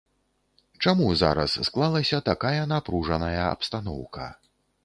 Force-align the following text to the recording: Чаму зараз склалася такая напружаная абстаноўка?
Чаму 0.85 1.09
зараз 1.23 1.57
склалася 1.69 2.21
такая 2.31 2.63
напружаная 2.75 3.39
абстаноўка? 3.53 4.33